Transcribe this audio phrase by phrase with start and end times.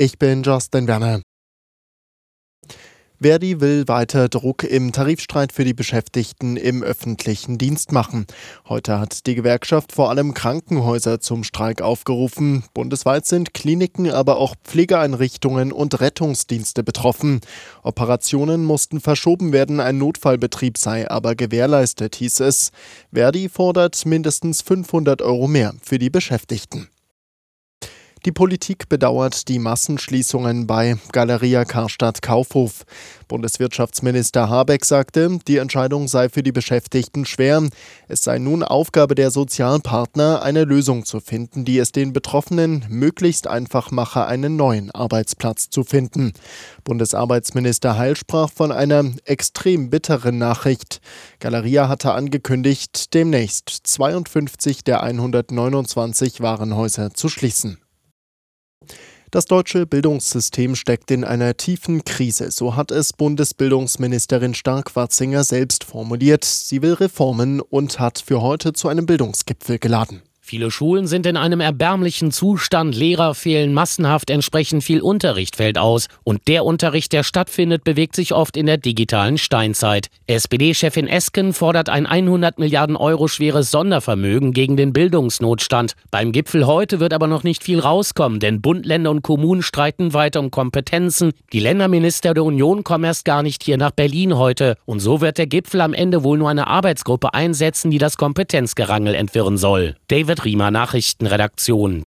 [0.00, 1.22] Ich bin Justin Werner.
[3.20, 8.28] Verdi will weiter Druck im Tarifstreit für die Beschäftigten im öffentlichen Dienst machen.
[8.68, 12.62] Heute hat die Gewerkschaft vor allem Krankenhäuser zum Streik aufgerufen.
[12.74, 17.40] Bundesweit sind Kliniken, aber auch Pflegeeinrichtungen und Rettungsdienste betroffen.
[17.82, 22.70] Operationen mussten verschoben werden, ein Notfallbetrieb sei aber gewährleistet, hieß es.
[23.12, 26.88] Verdi fordert mindestens 500 Euro mehr für die Beschäftigten.
[28.28, 32.84] Die Politik bedauert die Massenschließungen bei Galeria Karstadt Kaufhof.
[33.26, 37.66] Bundeswirtschaftsminister Habeck sagte, die Entscheidung sei für die Beschäftigten schwer.
[38.06, 43.46] Es sei nun Aufgabe der Sozialpartner, eine Lösung zu finden, die es den Betroffenen möglichst
[43.46, 46.34] einfach mache, einen neuen Arbeitsplatz zu finden.
[46.84, 51.00] Bundesarbeitsminister Heil sprach von einer extrem bitteren Nachricht.
[51.40, 57.78] Galeria hatte angekündigt, demnächst 52 der 129 Warenhäuser zu schließen.
[59.30, 66.46] Das deutsche Bildungssystem steckt in einer tiefen Krise, so hat es Bundesbildungsministerin Stark-Watzinger selbst formuliert.
[66.46, 70.22] Sie will Reformen und hat für heute zu einem Bildungsgipfel geladen.
[70.48, 76.08] Viele Schulen sind in einem erbärmlichen Zustand, Lehrer fehlen massenhaft, entsprechend viel Unterricht fällt aus.
[76.24, 80.06] Und der Unterricht, der stattfindet, bewegt sich oft in der digitalen Steinzeit.
[80.26, 85.92] SPD-Chefin Esken fordert ein 100 Milliarden Euro schweres Sondervermögen gegen den Bildungsnotstand.
[86.10, 90.14] Beim Gipfel heute wird aber noch nicht viel rauskommen, denn Bund, Länder und Kommunen streiten
[90.14, 91.32] weiter um Kompetenzen.
[91.52, 94.78] Die Länderminister der Union kommen erst gar nicht hier nach Berlin heute.
[94.86, 99.14] Und so wird der Gipfel am Ende wohl nur eine Arbeitsgruppe einsetzen, die das Kompetenzgerangel
[99.14, 99.94] entwirren soll.
[100.08, 102.04] David Riemer Nachrichtenredaktion.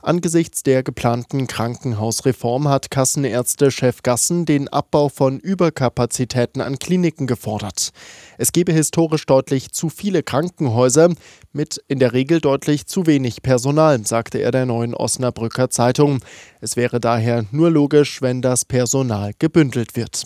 [0.00, 7.90] Angesichts der geplanten Krankenhausreform hat Kassenärzte-Chef Gassen den Abbau von Überkapazitäten an Kliniken gefordert.
[8.38, 11.12] Es gebe historisch deutlich zu viele Krankenhäuser
[11.52, 16.20] mit in der Regel deutlich zu wenig Personal, sagte er der neuen Osnabrücker Zeitung.
[16.60, 20.24] Es wäre daher nur logisch, wenn das Personal gebündelt wird.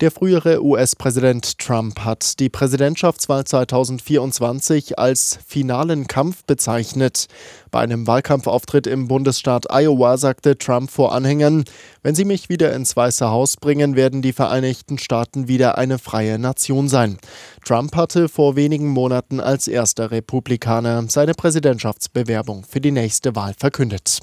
[0.00, 7.26] Der frühere US-Präsident Trump hat die Präsidentschaftswahl 2024 als finalen Kampf bezeichnet.
[7.70, 11.64] Bei einem Wahlkampfauftritt im Bundesstaat Iowa sagte Trump vor Anhängern,
[12.02, 16.38] wenn sie mich wieder ins Weiße Haus bringen, werden die Vereinigten Staaten wieder eine freie
[16.38, 17.18] Nation sein.
[17.66, 24.20] Trump hatte vor wenigen Monaten als erster Republikaner seine Präsidentschaftsbewerbung für die nächste Wahl verkündet.